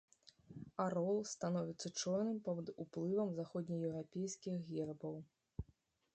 Арол 0.85 1.19
становіцца 1.33 1.91
чорным 2.01 2.39
пад 2.47 2.73
уплывам 2.85 3.29
заходнееўрапейскіх 3.41 4.55
гербаў. 4.73 5.15